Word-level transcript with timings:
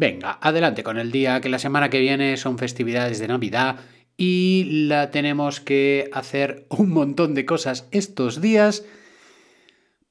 Venga, 0.00 0.38
adelante 0.40 0.84
con 0.84 0.96
el 0.96 1.10
día, 1.10 1.40
que 1.40 1.48
la 1.48 1.58
semana 1.58 1.90
que 1.90 1.98
viene 1.98 2.36
son 2.36 2.56
festividades 2.56 3.18
de 3.18 3.26
Navidad 3.26 3.80
y 4.16 4.86
la 4.86 5.10
tenemos 5.10 5.58
que 5.58 6.08
hacer 6.12 6.66
un 6.68 6.90
montón 6.90 7.34
de 7.34 7.44
cosas 7.44 7.88
estos 7.90 8.40
días 8.40 8.84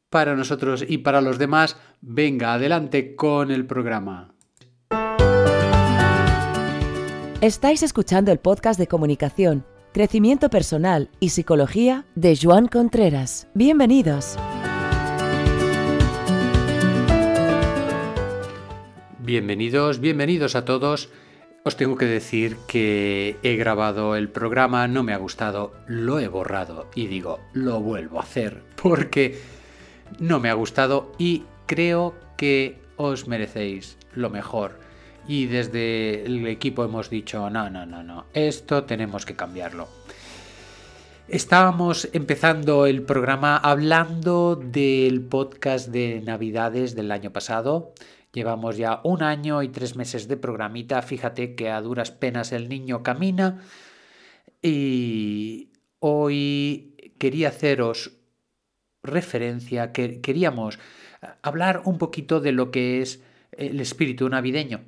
para 0.10 0.36
nosotros 0.36 0.84
y 0.86 0.98
para 0.98 1.22
los 1.22 1.40
demás. 1.40 1.78
Venga, 2.02 2.54
adelante 2.54 3.16
con 3.16 3.50
el 3.50 3.66
programa. 3.66 4.34
Estáis 7.40 7.82
escuchando 7.82 8.34
el 8.34 8.40
podcast 8.40 8.78
de 8.78 8.88
comunicación, 8.88 9.66
crecimiento 9.94 10.50
personal 10.50 11.10
y 11.22 11.30
psicología 11.30 12.04
de 12.14 12.38
Joan 12.38 12.68
Contreras. 12.68 13.48
Bienvenidos. 13.54 14.36
Bienvenidos, 19.28 20.00
bienvenidos 20.00 20.56
a 20.56 20.64
todos. 20.64 21.10
Os 21.66 21.76
tengo 21.76 21.98
que 21.98 22.06
decir 22.06 22.56
que 22.66 23.36
he 23.44 23.58
grabado 23.58 24.16
el 24.16 24.30
programa, 24.30 24.88
no 24.88 25.04
me 25.04 25.12
ha 25.12 25.18
gustado, 25.18 25.74
lo 25.86 26.20
he 26.20 26.30
borrado 26.30 26.88
y 26.96 27.08
digo, 27.08 27.42
lo 27.52 27.82
vuelvo 27.82 28.20
a 28.20 28.24
hacer 28.24 28.64
porque 28.82 29.38
no 30.20 30.40
me 30.40 30.50
ha 30.50 30.54
gustado 30.54 31.12
y 31.18 31.44
creo 31.66 32.16
que 32.38 32.80
os 32.96 33.28
merecéis 33.28 33.98
lo 34.14 34.30
mejor. 34.30 34.80
Y 35.28 35.48
desde 35.48 36.24
el 36.24 36.48
equipo 36.48 36.86
hemos 36.86 37.10
dicho, 37.10 37.50
no, 37.50 37.70
no, 37.70 37.86
no, 37.86 38.04
no, 38.04 38.28
esto 38.34 38.86
tenemos 38.86 39.26
que 39.26 39.36
cambiarlo. 39.36 39.90
Estábamos 41.28 42.08
empezando 42.14 42.86
el 42.86 43.02
programa 43.02 43.58
hablando 43.58 44.56
del 44.56 45.20
podcast 45.20 45.90
de 45.90 46.22
Navidades 46.22 46.96
del 46.96 47.12
año 47.12 47.34
pasado. 47.34 47.92
Llevamos 48.38 48.78
ya 48.78 49.02
un 49.04 49.24
año 49.24 49.64
y 49.64 49.70
tres 49.70 49.96
meses 49.96 50.28
de 50.28 50.38
programita. 50.38 51.02
Fíjate 51.02 51.56
que 51.56 51.72
a 51.72 51.82
duras 51.82 52.12
penas 52.12 52.52
el 52.52 52.70
niño 52.70 53.02
camina. 53.02 53.64
Y 54.62 55.72
hoy 55.98 56.94
quería 57.18 57.48
haceros 57.48 58.12
referencia, 59.02 59.92
que 59.92 60.22
queríamos 60.22 60.78
hablar 61.42 61.82
un 61.86 61.98
poquito 61.98 62.40
de 62.40 62.52
lo 62.52 62.70
que 62.70 63.02
es 63.02 63.24
el 63.54 63.80
espíritu 63.80 64.30
navideño. 64.30 64.82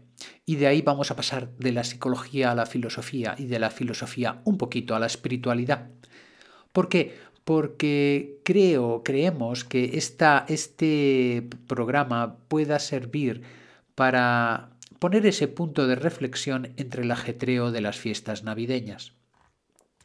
Y 0.45 0.57
de 0.57 0.67
ahí 0.67 0.83
vamos 0.83 1.09
a 1.09 1.15
pasar 1.15 1.49
de 1.57 1.71
la 1.71 1.83
psicología 1.83 2.51
a 2.51 2.55
la 2.55 2.67
filosofía 2.67 3.33
y 3.35 3.47
de 3.47 3.57
la 3.57 3.71
filosofía 3.71 4.41
un 4.45 4.59
poquito 4.59 4.95
a 4.95 4.99
la 4.99 5.07
espiritualidad. 5.07 5.89
¿Por 6.71 6.87
qué? 6.87 7.17
Porque 7.49 8.41
creo, 8.43 9.01
creemos 9.03 9.63
que 9.63 9.97
esta, 9.97 10.45
este 10.49 11.49
programa 11.65 12.37
pueda 12.47 12.77
servir 12.77 13.41
para 13.95 14.69
poner 14.99 15.25
ese 15.25 15.47
punto 15.47 15.87
de 15.87 15.95
reflexión 15.95 16.75
entre 16.77 17.01
el 17.01 17.09
ajetreo 17.09 17.71
de 17.71 17.81
las 17.81 17.97
fiestas 17.97 18.43
navideñas, 18.43 19.13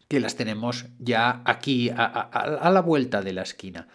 que 0.09 0.21
las 0.21 0.37
tenemos 0.37 0.87
ya 0.99 1.43
aquí 1.45 1.91
a, 1.91 2.07
a 2.07 2.71
la 2.71 2.81
vuelta 2.81 3.21
de 3.21 3.35
la 3.35 3.43
esquina. 3.43 3.89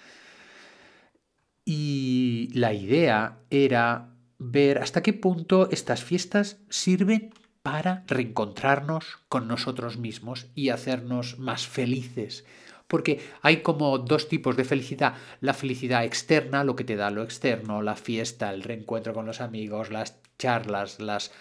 Y 1.65 2.49
la 2.53 2.71
idea 2.75 3.39
era 3.49 4.13
ver 4.37 4.77
hasta 4.77 5.01
qué 5.01 5.13
punto 5.13 5.71
estas 5.71 6.03
fiestas 6.03 6.59
sirven 6.69 7.33
para 7.63 8.03
reencontrarnos 8.05 9.17
con 9.27 9.47
nosotros 9.47 9.97
mismos 9.97 10.45
y 10.53 10.69
hacernos 10.69 11.39
más 11.39 11.65
felices, 11.65 12.45
porque 12.89 13.21
hay 13.43 13.61
como 13.61 13.99
dos 13.99 14.27
tipos 14.27 14.57
de 14.57 14.65
felicidad. 14.65 15.13
La 15.41 15.53
felicidad 15.53 16.03
externa, 16.03 16.63
lo 16.63 16.75
que 16.75 16.83
te 16.83 16.95
da 16.95 17.11
lo 17.11 17.21
externo, 17.21 17.83
la 17.83 17.95
fiesta, 17.95 18.51
el 18.51 18.63
reencuentro 18.63 19.13
con 19.13 19.27
los 19.27 19.41
amigos, 19.41 19.91
las 19.91 20.15
charlas, 20.39 20.99
las, 20.99 21.31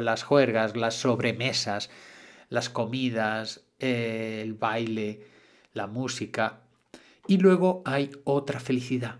las 0.00 0.22
juergas, 0.22 0.76
las 0.76 0.94
sobremesas, 0.94 1.88
las 2.50 2.68
comidas, 2.68 3.62
eh, 3.78 4.40
el 4.42 4.52
baile, 4.52 5.22
la 5.72 5.86
música. 5.86 6.60
Y 7.26 7.38
luego 7.38 7.82
hay 7.86 8.10
otra 8.24 8.60
felicidad. 8.60 9.16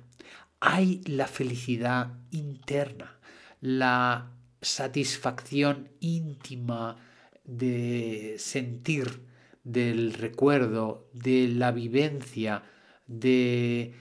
Hay 0.60 1.00
la 1.06 1.26
felicidad 1.26 2.12
interna, 2.32 3.19
la 3.62 4.30
satisfacción 4.60 5.88
íntima 6.00 6.98
de 7.44 8.36
sentir 8.38 9.31
del 9.64 10.14
recuerdo, 10.14 11.08
de 11.12 11.48
la 11.48 11.70
vivencia, 11.72 12.62
de 13.06 13.94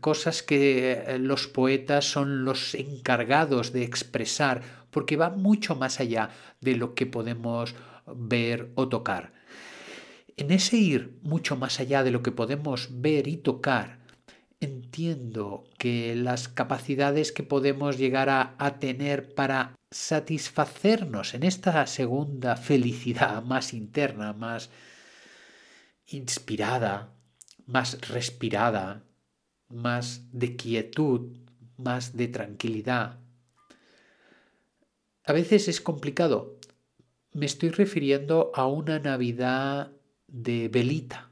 cosas 0.00 0.42
que 0.42 0.92
eh, 0.92 1.18
los 1.18 1.48
poetas 1.48 2.04
son 2.04 2.44
los 2.44 2.74
encargados 2.74 3.72
de 3.72 3.82
expresar, 3.82 4.62
porque 4.90 5.16
va 5.16 5.30
mucho 5.30 5.74
más 5.74 6.00
allá 6.00 6.30
de 6.60 6.76
lo 6.76 6.94
que 6.94 7.06
podemos 7.06 7.74
ver 8.06 8.70
o 8.74 8.88
tocar. 8.88 9.32
En 10.36 10.50
ese 10.50 10.76
ir 10.76 11.18
mucho 11.22 11.56
más 11.56 11.80
allá 11.80 12.02
de 12.02 12.10
lo 12.10 12.22
que 12.22 12.32
podemos 12.32 12.88
ver 12.90 13.28
y 13.28 13.36
tocar, 13.36 13.98
entiendo 14.60 15.64
que 15.78 16.14
las 16.14 16.48
capacidades 16.48 17.32
que 17.32 17.42
podemos 17.42 17.98
llegar 17.98 18.30
a, 18.30 18.54
a, 18.58 18.78
tener 18.78 19.34
para 19.34 19.74
satisfacernos 19.90 21.34
en 21.34 21.42
esta 21.42 21.86
segunda 21.86 22.56
felicidad 22.56 23.42
más 23.44 23.74
interna, 23.74 24.32
más, 24.32 24.70
inspirada, 26.06 27.12
más 27.66 27.98
respirada, 28.08 29.04
más 29.68 30.28
de 30.32 30.56
quietud, 30.56 31.36
más 31.76 32.16
de 32.16 32.28
tranquilidad. 32.28 33.18
A 35.24 35.32
veces 35.32 35.68
es 35.68 35.80
complicado. 35.80 36.58
Me 37.32 37.46
estoy 37.46 37.70
refiriendo 37.70 38.50
a 38.54 38.66
una 38.66 38.98
Navidad 38.98 39.92
de 40.26 40.68
velita. 40.68 41.30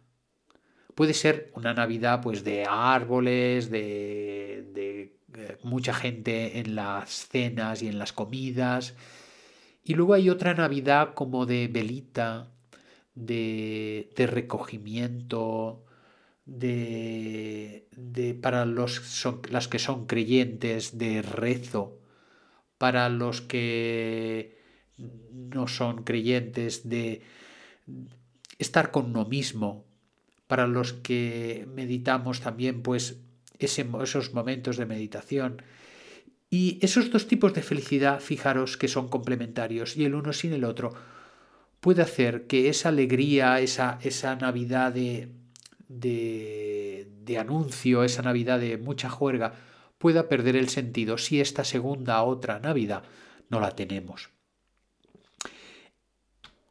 Puede 0.95 1.15
ser 1.15 1.51
una 1.55 1.75
Navidad 1.75 2.21
pues 2.23 2.45
de 2.45 2.65
árboles, 2.69 3.71
de, 3.71 4.71
de 4.73 5.19
eh, 5.35 5.59
mucha 5.63 5.95
gente 5.95 6.59
en 6.59 6.75
las 6.75 7.29
cenas 7.29 7.83
y 7.83 7.89
en 7.89 7.99
las 7.99 8.13
comidas. 8.13 8.95
Y 9.85 9.95
luego 9.95 10.15
hay 10.15 10.31
otra 10.31 10.55
Navidad 10.55 11.15
como 11.15 11.47
de 11.47 11.69
velita, 11.69 12.51
de, 13.27 14.11
recogimiento, 14.17 15.85
de, 16.47 17.87
de, 17.97 18.35
para 18.35 18.65
los 18.65 19.25
las 19.51 19.69
que 19.69 19.79
son 19.79 20.07
creyentes, 20.07 20.99
de 20.99 21.23
rezo, 21.23 21.99
para 22.79 23.09
los 23.09 23.41
que 23.41 24.59
no 25.33 25.69
son 25.69 26.05
creyentes, 26.05 26.89
de 26.89 27.23
estar 28.59 28.91
con 28.91 29.07
uno 29.07 29.25
mismo, 29.25 29.85
para 30.47 30.67
los 30.67 30.93
que 30.93 31.67
meditamos 31.75 32.41
también, 32.41 32.83
pues 32.83 33.21
esos 33.59 34.35
momentos 34.35 34.77
de 34.77 34.87
meditación. 34.87 35.63
Y 36.51 36.79
esos 36.83 37.11
dos 37.11 37.29
tipos 37.29 37.55
de 37.55 37.63
felicidad, 37.63 38.21
fijaros 38.21 38.77
que 38.77 38.89
son 38.89 39.09
complementarios 39.09 39.97
y 39.97 40.05
el 40.05 40.15
uno 40.15 40.33
sin 40.33 40.53
el 40.53 40.65
otro 40.65 40.95
puede 41.81 42.03
hacer 42.03 42.47
que 42.47 42.69
esa 42.69 42.91
alegría, 42.91 43.59
esa, 43.61 43.99
esa 44.03 44.37
Navidad 44.37 44.93
de, 44.93 45.33
de, 45.89 47.39
anuncio, 47.39 48.05
esa 48.05 48.23
Navidad 48.23 48.61
de 48.61 48.77
mucha 48.77 49.09
juerga, 49.09 49.55
pueda 49.99 50.29
perder 50.29 50.57
el 50.57 50.69
sentido 50.69 51.19
si 51.19 51.41
esta 51.41 51.65
segunda 51.65 52.23
otra 52.23 52.59
Navidad 52.61 53.05
no 53.49 53.61
la 53.61 53.75
tenemos. 53.75 54.31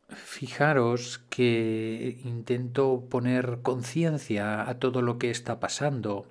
Fijaros 0.10 1.20
que 1.30 2.20
intento 2.24 3.08
poner 3.10 3.60
conciencia 3.62 4.68
a 4.68 4.80
todo 4.80 5.02
lo 5.02 5.18
que 5.18 5.30
está 5.30 5.60
pasando 5.60 6.28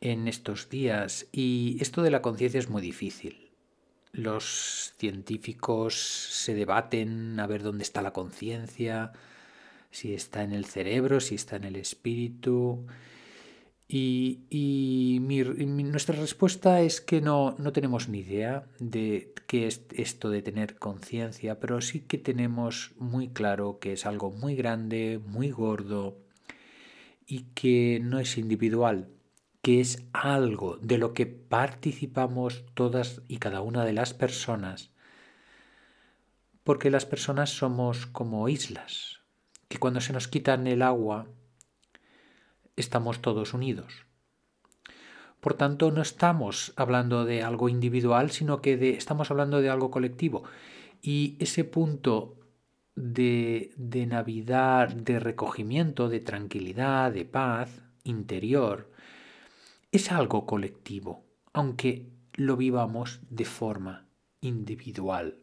en 0.00 0.28
estos 0.28 0.68
días 0.68 1.26
y 1.32 1.76
esto 1.80 2.02
de 2.02 2.10
la 2.10 2.22
conciencia 2.22 2.58
es 2.58 2.68
muy 2.68 2.82
difícil 2.82 3.43
los 4.14 4.94
científicos 4.96 5.94
se 5.94 6.54
debaten 6.54 7.38
a 7.40 7.46
ver 7.46 7.62
dónde 7.62 7.82
está 7.82 8.00
la 8.00 8.12
conciencia, 8.12 9.12
si 9.90 10.14
está 10.14 10.42
en 10.42 10.52
el 10.52 10.64
cerebro, 10.64 11.20
si 11.20 11.34
está 11.34 11.56
en 11.56 11.64
el 11.64 11.76
espíritu. 11.76 12.86
Y, 13.86 15.18
nuestra 15.20 16.16
respuesta 16.16 16.80
es 16.80 17.00
que 17.00 17.20
no, 17.20 17.54
no 17.58 17.72
tenemos 17.72 18.08
ni 18.08 18.20
idea 18.20 18.66
de 18.78 19.32
qué 19.46 19.66
es 19.66 19.82
esto 19.92 20.30
de 20.30 20.42
tener 20.42 20.76
conciencia, 20.76 21.60
pero 21.60 21.80
sí 21.80 22.00
que 22.00 22.18
tenemos 22.18 22.92
muy 22.98 23.28
claro 23.28 23.78
que 23.78 23.92
es 23.92 24.06
algo 24.06 24.30
muy 24.30 24.56
grande, 24.56 25.20
muy 25.26 25.50
gordo 25.50 26.16
y 27.26 27.44
que 27.54 28.00
no 28.02 28.18
es 28.18 28.38
individual, 28.38 29.08
que 29.64 29.80
es 29.80 30.04
algo 30.12 30.76
de 30.82 30.98
lo 30.98 31.14
que 31.14 31.24
participamos 31.24 32.66
todas 32.74 33.22
y 33.28 33.38
cada 33.38 33.62
una 33.62 33.86
de 33.86 33.94
las 33.94 34.12
personas, 34.12 34.90
porque 36.64 36.90
las 36.90 37.06
personas 37.06 37.48
somos 37.48 38.04
como 38.04 38.50
islas, 38.50 39.20
que 39.68 39.78
cuando 39.78 40.02
se 40.02 40.12
nos 40.12 40.28
quitan 40.28 40.66
el 40.66 40.82
agua 40.82 41.28
estamos 42.76 43.22
todos 43.22 43.54
unidos. 43.54 44.04
Por 45.40 45.54
tanto, 45.54 45.90
no 45.90 46.02
estamos 46.02 46.74
hablando 46.76 47.24
de 47.24 47.42
algo 47.42 47.70
individual, 47.70 48.32
sino 48.32 48.60
que 48.60 48.90
estamos 48.90 49.30
hablando 49.30 49.62
de 49.62 49.70
algo 49.70 49.90
colectivo. 49.90 50.44
Y 51.00 51.36
ese 51.38 51.64
punto 51.64 52.36
de 52.96 53.72
Navidad, 54.10 54.88
de 54.90 55.20
recogimiento, 55.20 56.10
de 56.10 56.20
tranquilidad, 56.20 57.12
de 57.12 57.24
paz 57.24 57.80
interior, 58.02 58.92
es 59.94 60.10
algo 60.10 60.44
colectivo, 60.44 61.24
aunque 61.52 62.10
lo 62.32 62.56
vivamos 62.56 63.20
de 63.30 63.44
forma 63.44 64.08
individual. 64.40 65.38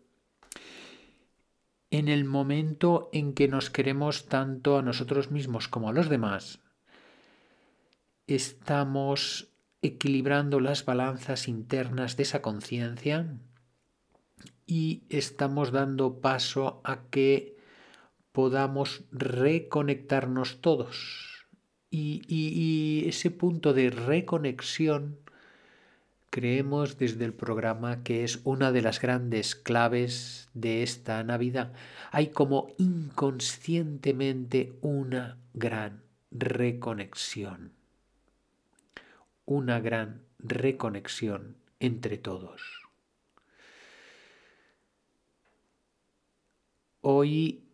En 1.89 2.09
el 2.09 2.25
momento 2.25 3.09
en 3.13 3.33
que 3.33 3.47
nos 3.47 3.69
queremos 3.69 4.25
tanto 4.25 4.77
a 4.77 4.81
nosotros 4.81 5.31
mismos 5.31 5.69
como 5.69 5.87
a 5.87 5.93
los 5.93 6.09
demás, 6.09 6.59
estamos 8.27 9.47
equilibrando 9.81 10.59
las 10.59 10.83
balanzas 10.83 11.47
internas 11.47 12.17
de 12.17 12.23
esa 12.23 12.41
conciencia 12.41 13.33
y 14.65 15.03
estamos 15.07 15.71
dando 15.71 16.19
paso 16.19 16.81
a 16.83 17.03
que 17.03 17.55
podamos 18.33 19.05
reconectarnos 19.11 20.59
todos. 20.59 21.30
Y, 21.93 23.03
ese 23.07 23.29
punto 23.31 23.73
de 23.73 23.89
reconexión 23.89 25.17
creemos 26.29 26.97
desde 26.97 27.25
el 27.25 27.33
programa 27.33 28.03
que 28.03 28.23
es 28.23 28.39
una 28.45 28.71
de 28.71 28.81
las 28.81 29.01
grandes 29.01 29.55
claves 29.55 30.49
de 30.53 30.83
esta 30.83 31.21
Navidad. 31.25 31.73
Hay 32.11 32.27
como 32.27 32.69
inconscientemente 32.77 34.73
una 34.79 35.37
gran 35.53 36.01
reconexión. 36.31 37.73
Una 39.43 39.81
gran 39.81 40.21
reconexión 40.39 41.57
entre 41.81 42.17
todos. 42.17 42.61
Hoy 47.01 47.70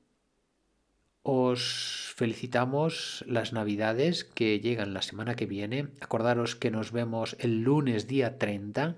os 1.30 2.14
felicitamos 2.16 3.26
las 3.28 3.52
navidades 3.52 4.24
que 4.24 4.62
llegan 4.62 4.94
la 4.94 5.02
semana 5.02 5.36
que 5.36 5.46
viene. 5.46 5.90
Acordaros 6.00 6.56
que 6.56 6.72
nos 6.72 6.94
vemos 6.94 7.36
el 7.40 7.64
lunes 7.64 8.08
día 8.08 8.38
30. 8.38 8.96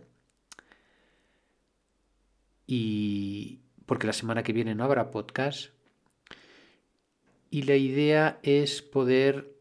Y 2.67 3.61
porque 3.87 4.05
la 4.05 4.13
semana 4.13 4.43
que 4.43 4.53
viene 4.53 4.75
no 4.75 4.83
habrá 4.83 5.09
podcast. 5.09 5.71
Y 7.49 7.63
la 7.63 7.77
idea 7.77 8.37
es 8.43 8.83
poder 8.83 9.51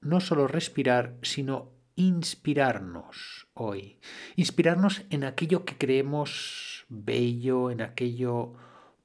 no 0.00 0.22
solo 0.22 0.48
respirar, 0.48 1.16
sino 1.20 1.70
inspirarnos 1.96 3.46
hoy. 3.52 3.98
Inspirarnos 4.36 5.02
en 5.10 5.24
aquello 5.24 5.66
que 5.66 5.76
creemos 5.76 6.86
bello, 6.88 7.70
en 7.70 7.82
aquello 7.82 8.54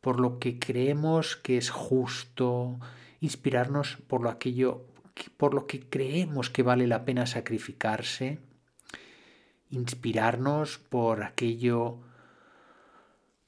por 0.01 0.19
lo 0.19 0.39
que 0.39 0.59
creemos 0.59 1.35
que 1.35 1.57
es 1.57 1.69
justo, 1.69 2.79
inspirarnos 3.19 3.97
por 4.07 4.21
lo 4.21 4.29
aquello 4.29 4.85
por 5.35 5.53
lo 5.53 5.67
que 5.67 5.81
creemos 5.81 6.49
que 6.49 6.63
vale 6.63 6.87
la 6.87 7.03
pena 7.03 7.25
sacrificarse, 7.25 8.39
inspirarnos 9.69 10.77
por 10.77 11.23
aquello 11.23 11.99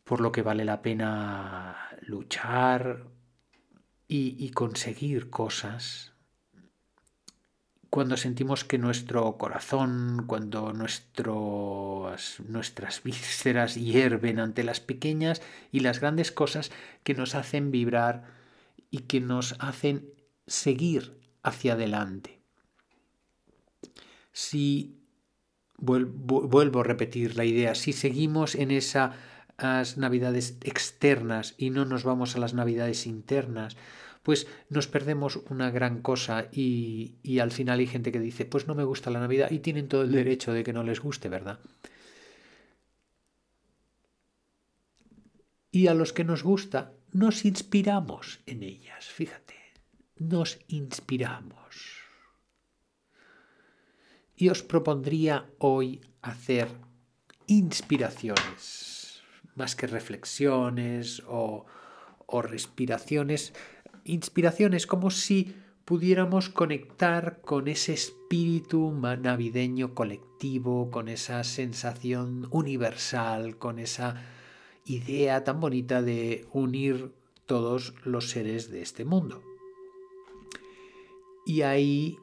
por 0.03 0.19
lo 0.19 0.33
que 0.33 0.41
vale 0.41 0.65
la 0.65 0.81
pena 0.81 1.77
luchar 2.01 3.05
y, 4.09 4.35
y 4.37 4.51
conseguir 4.51 5.29
cosas 5.29 6.10
cuando 7.91 8.15
sentimos 8.15 8.63
que 8.63 8.77
nuestro 8.77 9.37
corazón, 9.37 10.23
cuando 10.25 10.71
nuestras 10.71 11.03
vísceras 13.03 13.75
hierven 13.75 14.39
ante 14.39 14.63
las 14.63 14.79
pequeñas 14.79 15.41
y 15.73 15.81
las 15.81 15.99
grandes 15.99 16.31
cosas 16.31 16.71
que 17.03 17.13
nos 17.13 17.35
hacen 17.35 17.69
vibrar 17.69 18.23
y 18.91 18.99
que 18.99 19.19
nos 19.19 19.57
hacen 19.59 20.09
seguir 20.47 21.19
hacia 21.43 21.73
adelante. 21.73 22.39
Si 24.31 24.95
vuelvo 25.77 26.79
a 26.79 26.85
repetir 26.85 27.35
la 27.35 27.43
idea, 27.43 27.75
si 27.75 27.91
seguimos 27.91 28.55
en 28.55 28.71
esas 28.71 29.17
navidades 29.97 30.55
externas 30.63 31.55
y 31.57 31.71
no 31.71 31.83
nos 31.83 32.05
vamos 32.05 32.37
a 32.37 32.39
las 32.39 32.53
navidades 32.53 33.05
internas, 33.05 33.75
pues 34.23 34.47
nos 34.69 34.87
perdemos 34.87 35.37
una 35.49 35.71
gran 35.71 36.01
cosa 36.01 36.47
y, 36.51 37.15
y 37.23 37.39
al 37.39 37.51
final 37.51 37.79
hay 37.79 37.87
gente 37.87 38.11
que 38.11 38.19
dice, 38.19 38.45
pues 38.45 38.67
no 38.67 38.75
me 38.75 38.83
gusta 38.83 39.09
la 39.09 39.19
Navidad 39.19 39.51
y 39.51 39.59
tienen 39.59 39.87
todo 39.87 40.03
el 40.03 40.11
derecho 40.11 40.53
de 40.53 40.63
que 40.63 40.73
no 40.73 40.83
les 40.83 40.99
guste, 40.99 41.29
¿verdad? 41.29 41.59
Y 45.71 45.87
a 45.87 45.93
los 45.93 46.11
que 46.11 46.25
nos 46.25 46.43
gusta, 46.43 46.93
nos 47.11 47.45
inspiramos 47.45 48.41
en 48.45 48.61
ellas, 48.63 49.05
fíjate, 49.05 49.55
nos 50.17 50.59
inspiramos. 50.67 52.01
Y 54.35 54.49
os 54.49 54.63
propondría 54.63 55.49
hoy 55.59 56.01
hacer 56.21 56.67
inspiraciones, 57.47 59.21
más 59.55 59.75
que 59.75 59.87
reflexiones 59.87 61.23
o, 61.27 61.65
o 62.25 62.41
respiraciones, 62.41 63.53
inspiración 64.03 64.73
es 64.73 64.87
como 64.87 65.11
si 65.11 65.55
pudiéramos 65.85 66.49
conectar 66.49 67.41
con 67.41 67.67
ese 67.67 67.93
espíritu 67.93 68.91
navideño 68.91 69.93
colectivo, 69.93 70.89
con 70.91 71.07
esa 71.07 71.43
sensación 71.43 72.47
universal, 72.51 73.57
con 73.57 73.79
esa 73.79 74.23
idea 74.85 75.43
tan 75.43 75.59
bonita 75.59 76.01
de 76.01 76.47
unir 76.53 77.11
todos 77.45 77.93
los 78.05 78.29
seres 78.29 78.69
de 78.71 78.81
este 78.81 79.05
mundo. 79.05 79.43
Y 81.45 81.63
ahí 81.63 82.17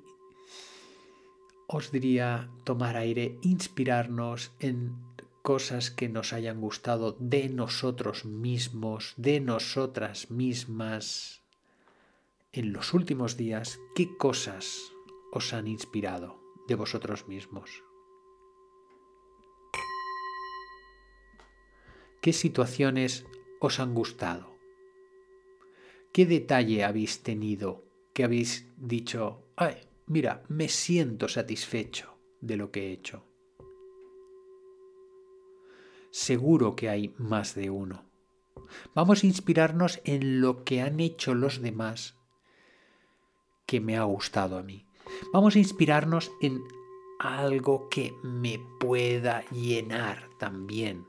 os 1.66 1.92
diría 1.92 2.50
tomar 2.64 2.96
aire, 2.96 3.38
inspirarnos 3.42 4.52
en 4.60 4.96
cosas 5.42 5.90
que 5.90 6.08
nos 6.08 6.32
hayan 6.32 6.60
gustado 6.60 7.16
de 7.20 7.48
nosotros 7.48 8.24
mismos, 8.24 9.14
de 9.16 9.40
nosotras 9.40 10.30
mismas, 10.30 11.42
en 12.52 12.72
los 12.72 12.94
últimos 12.94 13.36
días 13.36 13.78
qué 13.94 14.16
cosas 14.16 14.92
os 15.32 15.52
han 15.52 15.66
inspirado 15.66 16.40
de 16.66 16.74
vosotros 16.74 17.28
mismos. 17.28 17.84
¿Qué 22.22 22.32
situaciones 22.32 23.26
os 23.60 23.80
han 23.80 23.94
gustado? 23.94 24.56
¿Qué 26.12 26.26
detalle 26.26 26.84
habéis 26.84 27.22
tenido 27.22 27.84
que 28.12 28.24
habéis 28.24 28.66
dicho, 28.76 29.44
ay, 29.56 29.76
mira, 30.06 30.42
me 30.48 30.68
siento 30.68 31.28
satisfecho 31.28 32.18
de 32.40 32.56
lo 32.56 32.72
que 32.72 32.88
he 32.88 32.92
hecho? 32.92 33.24
Seguro 36.10 36.74
que 36.74 36.88
hay 36.88 37.14
más 37.18 37.54
de 37.54 37.70
uno. 37.70 38.10
Vamos 38.94 39.22
a 39.22 39.26
inspirarnos 39.26 40.00
en 40.04 40.40
lo 40.40 40.64
que 40.64 40.80
han 40.80 40.98
hecho 41.00 41.34
los 41.34 41.60
demás 41.60 42.17
que 43.68 43.80
me 43.80 43.98
ha 43.98 44.02
gustado 44.04 44.58
a 44.58 44.62
mí. 44.62 44.86
Vamos 45.30 45.54
a 45.54 45.58
inspirarnos 45.58 46.32
en 46.40 46.64
algo 47.20 47.90
que 47.90 48.14
me 48.22 48.58
pueda 48.80 49.44
llenar 49.50 50.30
también. 50.38 51.06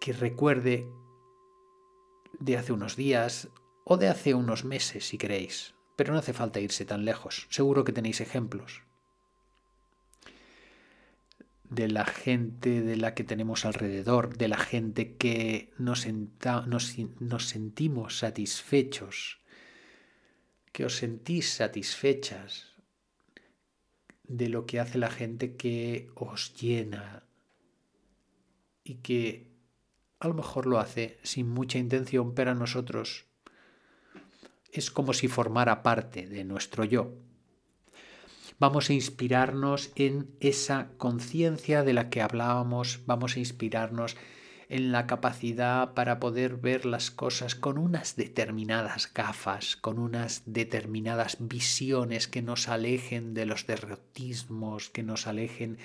Que 0.00 0.12
recuerde 0.12 0.88
de 2.40 2.56
hace 2.56 2.72
unos 2.72 2.96
días 2.96 3.48
o 3.84 3.96
de 3.96 4.08
hace 4.08 4.34
unos 4.34 4.64
meses, 4.64 5.06
si 5.06 5.16
queréis. 5.16 5.74
Pero 5.96 6.12
no 6.12 6.18
hace 6.18 6.32
falta 6.32 6.60
irse 6.60 6.84
tan 6.84 7.04
lejos. 7.04 7.46
Seguro 7.50 7.84
que 7.84 7.92
tenéis 7.92 8.20
ejemplos 8.20 8.82
de 11.70 11.86
la 11.86 12.04
gente 12.04 12.80
de 12.80 12.96
la 12.96 13.14
que 13.14 13.24
tenemos 13.24 13.64
alrededor, 13.64 14.36
de 14.38 14.48
la 14.48 14.56
gente 14.56 15.16
que 15.16 15.70
nos, 15.78 16.06
nos 16.08 17.48
sentimos 17.48 18.18
satisfechos 18.18 19.38
que 20.78 20.86
os 20.86 20.98
sentís 21.02 21.58
satisfechas 21.58 22.70
de 24.22 24.48
lo 24.48 24.64
que 24.64 24.78
hace 24.78 24.96
la 24.96 25.10
gente 25.10 25.56
que 25.56 26.08
os 26.14 26.54
llena 26.54 27.24
y 28.84 29.02
que 29.02 29.50
a 30.20 30.28
lo 30.28 30.34
mejor 30.34 30.66
lo 30.66 30.78
hace 30.78 31.18
sin 31.24 31.48
mucha 31.48 31.78
intención, 31.78 32.32
pero 32.32 32.52
a 32.52 32.54
nosotros 32.54 33.26
es 34.70 34.92
como 34.92 35.14
si 35.14 35.26
formara 35.26 35.82
parte 35.82 36.28
de 36.28 36.44
nuestro 36.44 36.84
yo. 36.84 37.10
Vamos 38.60 38.88
a 38.88 38.92
inspirarnos 38.92 39.90
en 39.96 40.30
esa 40.38 40.92
conciencia 40.96 41.82
de 41.82 41.92
la 41.92 42.08
que 42.08 42.22
hablábamos, 42.22 43.00
vamos 43.04 43.34
a 43.34 43.40
inspirarnos 43.40 44.14
en 44.14 44.37
la 44.68 45.06
capacidad 45.06 45.94
para 45.94 46.20
poder 46.20 46.56
ver 46.56 46.84
las 46.84 47.10
cosas 47.10 47.54
con 47.54 47.78
unas 47.78 48.16
determinadas 48.16 49.10
gafas, 49.12 49.76
con 49.76 49.98
unas 49.98 50.42
determinadas 50.44 51.38
visiones 51.40 52.28
que 52.28 52.42
nos 52.42 52.68
alejen 52.68 53.32
de 53.32 53.46
los 53.46 53.66
derrotismos, 53.66 54.90
que 54.90 55.02
nos 55.02 55.26
alejen 55.26 55.78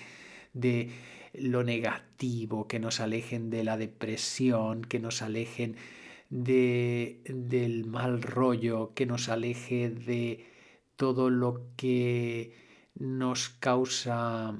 de 0.54 0.92
lo 1.34 1.64
negativo, 1.64 2.68
que 2.68 2.80
nos 2.80 3.00
alejen 3.00 3.50
de 3.50 3.64
la 3.64 3.78
depresión, 3.78 4.82
que 4.82 5.00
nos 5.00 5.22
alejen 5.22 5.78
de, 6.30 7.22
del 7.26 7.86
mal 7.86 8.22
rollo, 8.22 8.94
que 8.94 9.06
nos 9.06 9.30
aleje 9.30 9.90
de 9.90 10.46
todo 10.98 11.30
lo 11.30 11.68
que 11.78 12.54
nos 12.96 13.50
causa 13.50 14.60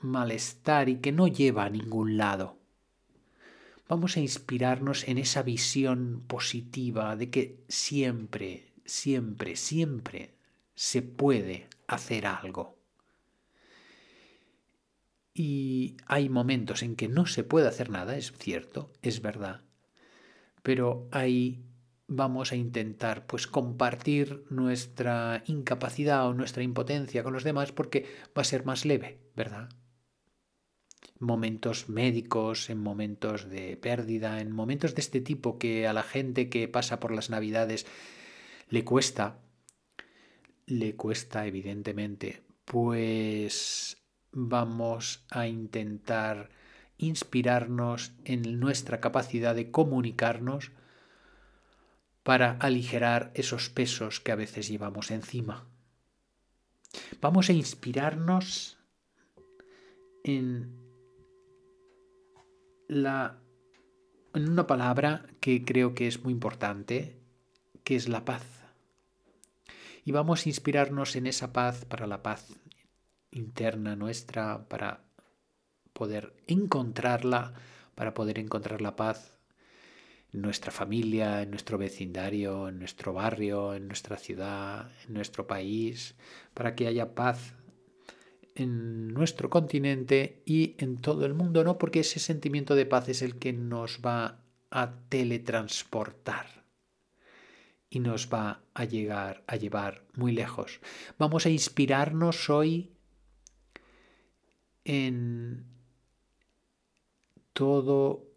malestar 0.00 0.88
y 0.90 0.96
que 0.96 1.12
no 1.12 1.26
lleva 1.26 1.64
a 1.64 1.70
ningún 1.70 2.16
lado. 2.18 2.61
Vamos 3.92 4.16
a 4.16 4.20
inspirarnos 4.20 5.06
en 5.06 5.18
esa 5.18 5.42
visión 5.42 6.24
positiva 6.26 7.14
de 7.14 7.28
que 7.28 7.62
siempre, 7.68 8.72
siempre, 8.86 9.54
siempre 9.54 10.34
se 10.74 11.02
puede 11.02 11.68
hacer 11.86 12.24
algo. 12.24 12.78
Y 15.34 15.98
hay 16.06 16.30
momentos 16.30 16.82
en 16.82 16.96
que 16.96 17.08
no 17.08 17.26
se 17.26 17.44
puede 17.44 17.68
hacer 17.68 17.90
nada, 17.90 18.16
es 18.16 18.32
cierto, 18.38 18.94
es 19.02 19.20
verdad, 19.20 19.60
pero 20.62 21.06
ahí 21.12 21.62
vamos 22.06 22.52
a 22.52 22.56
intentar 22.56 23.26
pues 23.26 23.46
compartir 23.46 24.46
nuestra 24.48 25.44
incapacidad 25.44 26.26
o 26.26 26.32
nuestra 26.32 26.62
impotencia 26.62 27.22
con 27.22 27.34
los 27.34 27.44
demás 27.44 27.72
porque 27.72 28.06
va 28.34 28.40
a 28.40 28.44
ser 28.44 28.64
más 28.64 28.86
leve, 28.86 29.20
¿verdad? 29.36 29.68
Momentos 31.22 31.88
médicos, 31.88 32.68
en 32.68 32.78
momentos 32.78 33.48
de 33.48 33.76
pérdida, 33.76 34.40
en 34.40 34.50
momentos 34.50 34.96
de 34.96 35.02
este 35.02 35.20
tipo 35.20 35.56
que 35.56 35.86
a 35.86 35.92
la 35.92 36.02
gente 36.02 36.48
que 36.48 36.66
pasa 36.66 36.98
por 36.98 37.12
las 37.12 37.30
navidades 37.30 37.86
le 38.68 38.84
cuesta, 38.84 39.38
le 40.66 40.96
cuesta 40.96 41.46
evidentemente, 41.46 42.42
pues 42.64 43.98
vamos 44.32 45.24
a 45.30 45.46
intentar 45.46 46.50
inspirarnos 46.98 48.12
en 48.24 48.58
nuestra 48.58 49.00
capacidad 49.00 49.54
de 49.54 49.70
comunicarnos 49.70 50.72
para 52.22 52.52
aligerar 52.58 53.30
esos 53.34 53.70
pesos 53.70 54.18
que 54.18 54.32
a 54.32 54.36
veces 54.36 54.68
llevamos 54.68 55.10
encima. 55.10 55.66
Vamos 57.20 57.48
a 57.48 57.52
inspirarnos 57.52 58.78
en 60.24 60.82
la 62.92 63.38
en 64.34 64.48
una 64.48 64.66
palabra 64.66 65.26
que 65.40 65.64
creo 65.64 65.94
que 65.94 66.06
es 66.06 66.22
muy 66.22 66.32
importante, 66.32 67.18
que 67.84 67.96
es 67.96 68.08
la 68.08 68.24
paz. 68.24 68.44
Y 70.04 70.12
vamos 70.12 70.44
a 70.44 70.48
inspirarnos 70.48 71.16
en 71.16 71.26
esa 71.26 71.52
paz 71.52 71.84
para 71.84 72.06
la 72.06 72.22
paz 72.22 72.48
interna 73.30 73.94
nuestra, 73.94 74.68
para 74.68 75.04
poder 75.92 76.34
encontrarla, 76.46 77.52
para 77.94 78.14
poder 78.14 78.38
encontrar 78.38 78.80
la 78.80 78.96
paz 78.96 79.38
en 80.32 80.40
nuestra 80.40 80.72
familia, 80.72 81.42
en 81.42 81.50
nuestro 81.50 81.76
vecindario, 81.78 82.68
en 82.68 82.78
nuestro 82.78 83.12
barrio, 83.12 83.74
en 83.74 83.86
nuestra 83.86 84.16
ciudad, 84.16 84.90
en 85.06 85.14
nuestro 85.14 85.46
país, 85.46 86.14
para 86.54 86.74
que 86.74 86.86
haya 86.86 87.14
paz 87.14 87.54
en 88.54 89.08
nuestro 89.08 89.50
continente 89.50 90.42
y 90.44 90.74
en 90.78 90.98
todo 90.98 91.26
el 91.26 91.34
mundo, 91.34 91.64
¿no? 91.64 91.78
Porque 91.78 92.00
ese 92.00 92.20
sentimiento 92.20 92.74
de 92.74 92.86
paz 92.86 93.08
es 93.08 93.22
el 93.22 93.38
que 93.38 93.52
nos 93.52 94.00
va 94.04 94.42
a 94.70 94.94
teletransportar 95.08 96.64
y 97.90 98.00
nos 98.00 98.32
va 98.32 98.62
a 98.72 98.84
llegar 98.84 99.44
a 99.46 99.56
llevar 99.56 100.04
muy 100.14 100.32
lejos. 100.32 100.80
Vamos 101.18 101.44
a 101.44 101.50
inspirarnos 101.50 102.48
hoy 102.48 102.92
en 104.84 105.66
todo 107.52 108.32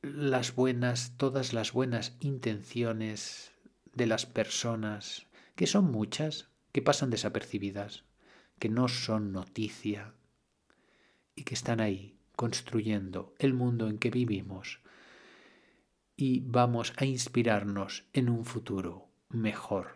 las 0.00 0.54
buenas, 0.54 1.16
todas 1.16 1.52
las 1.52 1.72
buenas 1.72 2.16
intenciones 2.20 3.52
de 3.94 4.06
las 4.06 4.24
personas, 4.24 5.26
que 5.54 5.66
son 5.66 5.90
muchas, 5.90 6.48
que 6.72 6.82
pasan 6.82 7.10
desapercibidas, 7.10 8.04
que 8.58 8.68
no 8.68 8.88
son 8.88 9.32
noticia 9.32 10.14
y 11.34 11.44
que 11.44 11.54
están 11.54 11.80
ahí 11.80 12.18
construyendo 12.36 13.34
el 13.38 13.54
mundo 13.54 13.88
en 13.88 13.98
que 13.98 14.10
vivimos 14.10 14.80
y 16.16 16.40
vamos 16.40 16.92
a 16.96 17.04
inspirarnos 17.04 18.04
en 18.12 18.28
un 18.28 18.44
futuro 18.44 19.08
mejor, 19.28 19.94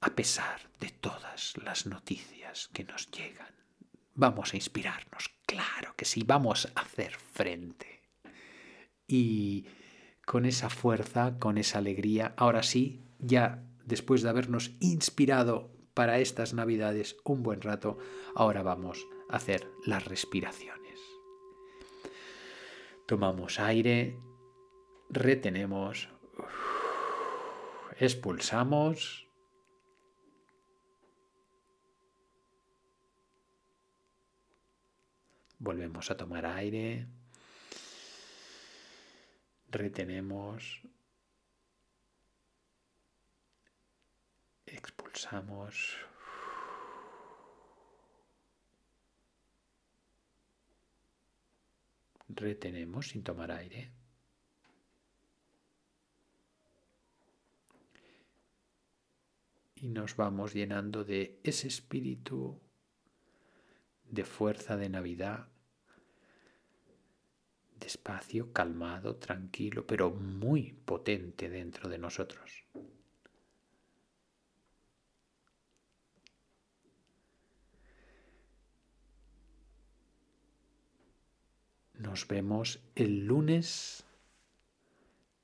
a 0.00 0.10
pesar 0.10 0.70
de 0.78 0.90
todas 0.90 1.54
las 1.64 1.86
noticias 1.86 2.68
que 2.72 2.84
nos 2.84 3.10
llegan. 3.10 3.54
Vamos 4.14 4.52
a 4.52 4.56
inspirarnos, 4.56 5.30
claro 5.46 5.94
que 5.96 6.04
sí, 6.04 6.22
vamos 6.24 6.68
a 6.74 6.80
hacer 6.80 7.12
frente. 7.12 8.02
Y 9.08 9.66
con 10.24 10.46
esa 10.46 10.70
fuerza, 10.70 11.38
con 11.38 11.58
esa 11.58 11.78
alegría, 11.78 12.34
ahora 12.36 12.62
sí, 12.62 13.04
ya 13.18 13.64
después 13.84 14.22
de 14.22 14.28
habernos 14.28 14.72
inspirado 14.78 15.77
para 15.98 16.20
estas 16.20 16.54
navidades 16.54 17.16
un 17.24 17.42
buen 17.42 17.60
rato, 17.60 17.98
ahora 18.36 18.62
vamos 18.62 19.04
a 19.28 19.34
hacer 19.34 19.68
las 19.84 20.04
respiraciones. 20.04 21.00
Tomamos 23.04 23.58
aire, 23.58 24.16
retenemos, 25.10 26.08
expulsamos 27.98 29.26
Volvemos 35.58 36.12
a 36.12 36.16
tomar 36.16 36.46
aire. 36.46 37.08
Retenemos. 39.72 40.80
Expulsamos. 45.08 45.96
Retenemos 52.28 53.08
sin 53.08 53.22
tomar 53.22 53.50
aire. 53.50 53.90
Y 59.76 59.88
nos 59.88 60.14
vamos 60.16 60.52
llenando 60.52 61.04
de 61.04 61.40
ese 61.42 61.68
espíritu 61.68 62.60
de 64.04 64.24
fuerza 64.24 64.76
de 64.76 64.88
Navidad, 64.90 65.48
despacio, 67.80 68.52
calmado, 68.52 69.16
tranquilo, 69.16 69.86
pero 69.86 70.10
muy 70.10 70.72
potente 70.72 71.48
dentro 71.48 71.88
de 71.88 71.98
nosotros. 71.98 72.64
Nos 82.08 82.26
vemos 82.26 82.80
el 82.94 83.26
lunes, 83.26 84.02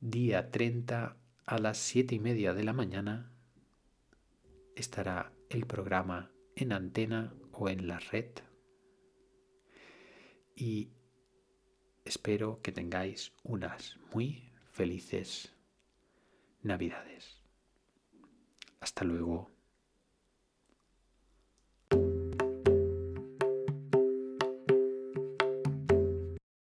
día 0.01 0.51
30, 0.51 1.15
a 1.45 1.59
las 1.59 1.77
siete 1.77 2.15
y 2.15 2.19
media 2.19 2.55
de 2.55 2.65
la 2.65 2.73
mañana. 2.73 3.31
Estará 4.75 5.31
el 5.51 5.67
programa 5.67 6.31
en 6.57 6.73
antena 6.73 7.35
o 7.53 7.69
en 7.69 7.87
la 7.87 7.99
red 7.99 8.31
y 10.57 10.89
espero 12.07 12.63
que 12.63 12.73
tengáis 12.73 13.35
unas 13.43 13.99
muy 14.15 14.51
felices 14.73 15.53
Navidades. 16.63 17.43
Hasta 18.81 19.05
luego. 19.05 19.54